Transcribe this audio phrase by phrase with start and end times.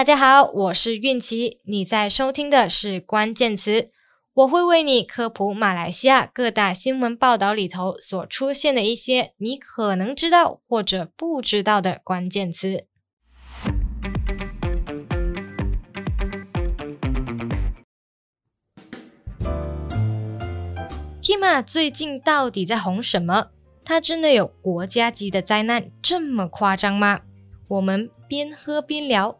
[0.00, 3.90] 大家好，我是韵琪，你在收听的是关键词，
[4.32, 12.86] 我会为你科普马来西亚各大新闻报道里头所出现的一些你可能知道或者不知道的关键词。
[21.20, 23.48] Tima 最近到底在红什么？
[23.84, 27.20] 它真的有国家级的灾难这么夸张吗？
[27.68, 29.36] 我们边喝边聊。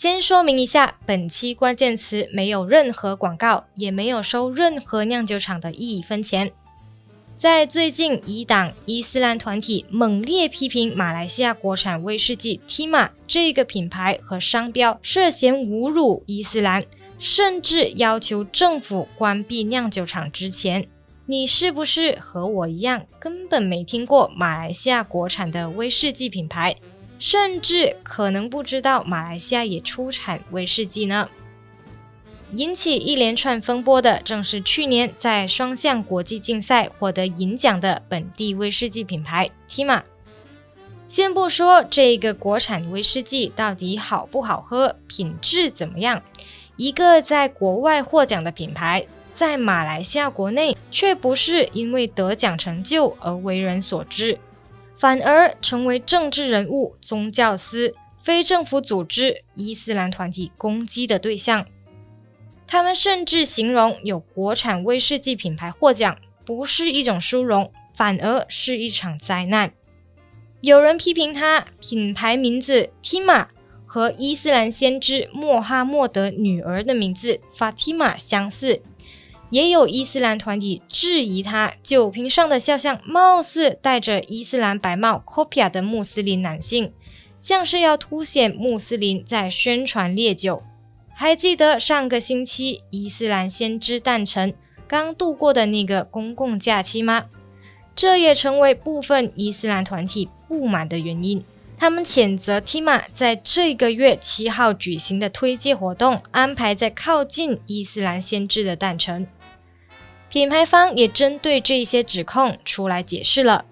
[0.00, 6.50] 先说明一下，本期关键词没有任何广告，也没有收任何酿酒厂的一分钱。
[7.36, 16.82] 在最近，一党伊斯兰团体猛烈批评马来西亚国产威士忌 Tima 这个品牌和商标涉嫌侮辱伊斯兰。
[17.18, 20.88] 甚至要求政府关闭酿酒厂之前，
[21.26, 26.74] 你是不是和我一样根本没听过马来西亚国产的威士忌品牌？
[27.20, 31.28] 甚至可能不知道马来西亚也出产威士忌呢？
[32.56, 40.02] 引起一连串风波的，正是去年在双向国际竞赛获得银奖的本地威士忌品牌 Tima。
[41.06, 46.22] 先不说这个国产威士忌到底好不好喝，品质怎么样。
[46.76, 54.38] 一个在国外获奖的品牌，在马来西亚国内却不是因为得奖成就而为人所知，
[55.00, 61.64] 反而成为政治人物、宗教司、非政府组织、伊斯兰团体攻击的对象。
[62.66, 69.72] 他们甚至形容有国产威士忌品牌获奖不是一种殊荣，反而是一场灾难。
[70.60, 73.46] 有人批评他品牌名字 Tima
[73.86, 78.82] 和伊斯兰先知穆罕默德女儿的名字法蒂玛相似，
[79.50, 86.92] 也有伊斯兰团体质疑他酒瓶上的肖像貌似戴着伊斯兰白帽 Kopiah 的穆斯林男性，
[87.38, 90.62] 像是要凸显穆斯林在宣传烈酒。
[91.12, 94.54] 还记得上个星期伊斯兰先知诞辰
[94.88, 97.26] 刚度过的那个公共假期吗？
[97.94, 101.44] 这也成为部分伊斯兰团体不满的原因。
[101.76, 109.26] 他们谴责 Tima 在这个月七号举行的推介活动安排在靠近伊斯兰先知的诞辰。
[110.30, 113.64] 品牌方也针对这些指控出来解释了：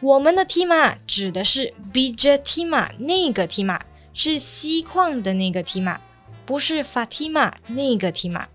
[0.00, 3.78] 我们的 Tima 指的是 Bija Tima 那个 Tima，
[4.14, 5.98] 是锡矿的那个 Tima，
[6.46, 8.46] 不是 Fatima 那个 Tima。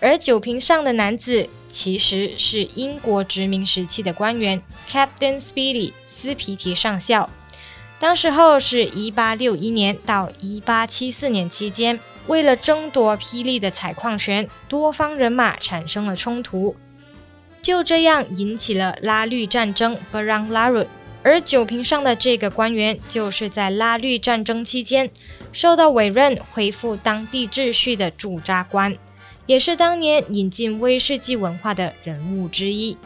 [0.00, 7.30] 而酒瓶上的男子其实是英国殖民时期的官员 Captain Speedy 斯皮提上校。
[8.00, 16.76] 当时候是一八六一年到一八七四年期间，为了争夺霹雳的采矿权，多方人马产生了冲突，
[17.60, 20.86] 就这样引起了拉律战争 （Berang Larut）。
[21.24, 25.10] 而酒瓶上的这个官员，就是在拉律战争期间
[25.52, 28.96] 受到委任恢复当地秩序的驻扎官，
[29.44, 32.96] 也是当年引进威士忌文化的人物之一。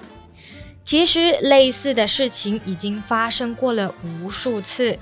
[0.85, 4.99] 其实类似的事情已经发生过了无数次。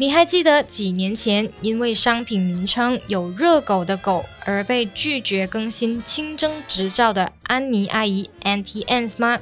[0.00, 9.40] 你还记得几年前因为商品名称有“热狗”的狗而被拒绝更新清真执照的安妮阿姨 a n t i a n s 吗？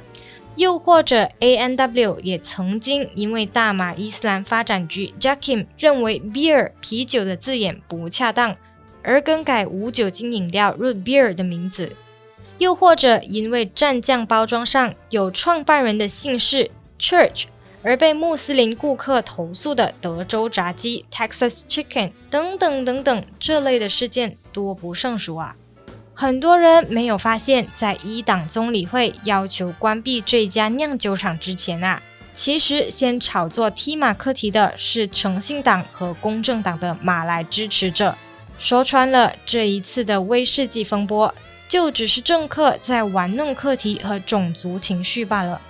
[0.55, 8.55] 又或者，ANW 也曾经因为大马伊斯兰发展局 Jackim 认为 “beer” 啤酒的字眼不恰当，
[9.03, 11.95] 而更改无酒精饮料 Root Beer 的名字。
[12.57, 17.43] 又或者因为蘸酱包装上有创办人的姓氏 Church
[17.87, 25.55] 而被穆斯林顾客投诉的德州炸鸡 Texas Chicken 等等等等，这类的事件多不胜数啊！
[26.13, 32.01] 很多人没有发现，在一党总理会要求关闭这家酿酒厂之前啊，
[32.33, 38.13] 其实先炒作 Timah 课题的是诚信党和公正党的马来支持者。
[38.59, 41.33] 说穿了，这一次的威士忌风波。
[41.69, 45.61] 就只是政客在玩弄课题和种族情绪罢了。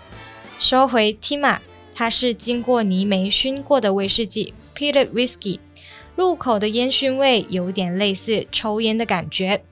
[0.60, 1.58] 说回 Timah，
[2.00, 5.58] 它是经过泥煤熏过的威士忌 （Peated Whisky），
[6.16, 9.64] 入口的烟熏味有点类似抽烟的感觉。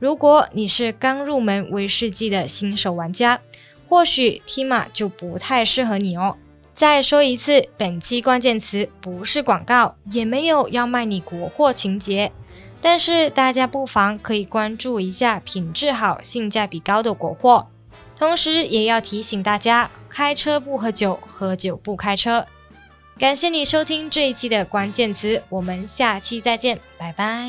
[0.00, 3.40] 如果你是刚入门威士忌的新手玩家，
[3.88, 6.36] 或许 Tima 就不太适合你哦。
[6.74, 12.32] 再说一次，本期关键词不是广告，也没有要卖你国货情节。
[12.80, 17.68] 但是大家不妨可以关注一下品质好、性价比高的国货，
[18.18, 22.44] 同时也要提醒大家：开车不喝酒，喝酒不开车。
[23.16, 27.48] 感谢你收听这一期的关键词，我们下期再见，拜拜。